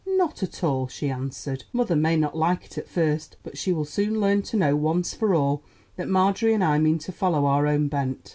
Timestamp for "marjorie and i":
6.09-6.79